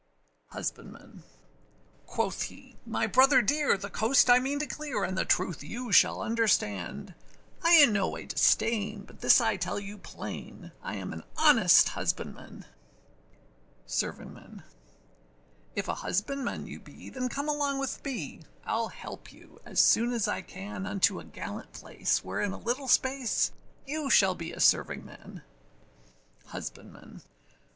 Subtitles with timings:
[0.47, 1.21] HUSBANDMAN.
[2.07, 5.91] Quoth he, my brother dear, the coast I mean to clear, And the truth you
[5.91, 7.13] shall understand:
[7.61, 11.89] I do no one disdain, but this I tell you plain, I am an honest
[11.89, 12.65] husbandman.
[13.85, 14.63] SERVINGMAN.
[15.75, 20.13] If a husbandman you be, then come along with me, Iâll help you as soon
[20.13, 23.51] as I can Unto a gallant place, where in a little space,
[23.85, 25.43] You shall be a servingman.
[26.47, 27.21] HUSBANDMAN.